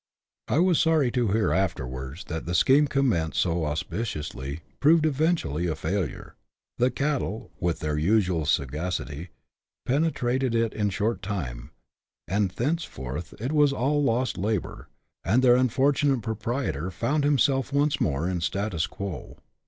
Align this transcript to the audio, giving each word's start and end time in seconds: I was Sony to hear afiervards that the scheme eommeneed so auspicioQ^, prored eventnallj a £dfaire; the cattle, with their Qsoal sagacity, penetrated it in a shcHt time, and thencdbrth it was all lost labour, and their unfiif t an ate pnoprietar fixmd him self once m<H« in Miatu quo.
I 0.47 0.57
was 0.57 0.79
Sony 0.83 1.13
to 1.13 1.27
hear 1.27 1.49
afiervards 1.49 2.25
that 2.25 2.47
the 2.47 2.55
scheme 2.55 2.87
eommeneed 2.87 3.35
so 3.35 3.57
auspicioQ^, 3.57 4.61
prored 4.79 5.01
eventnallj 5.03 5.69
a 5.71 5.75
£dfaire; 5.75 6.31
the 6.79 6.89
cattle, 6.89 7.51
with 7.59 7.81
their 7.81 7.97
Qsoal 7.97 8.47
sagacity, 8.47 9.29
penetrated 9.85 10.55
it 10.55 10.73
in 10.73 10.87
a 10.87 10.89
shcHt 10.89 11.21
time, 11.21 11.69
and 12.27 12.51
thencdbrth 12.55 13.39
it 13.39 13.51
was 13.51 13.71
all 13.73 14.01
lost 14.01 14.39
labour, 14.39 14.87
and 15.23 15.43
their 15.43 15.53
unfiif 15.55 15.97
t 15.97 16.07
an 16.07 16.15
ate 16.15 16.21
pnoprietar 16.23 16.89
fixmd 16.91 17.23
him 17.23 17.37
self 17.37 17.71
once 17.71 17.97
m<H« 18.01 18.03
in 18.31 18.39
Miatu 18.39 18.89
quo. 18.89 19.37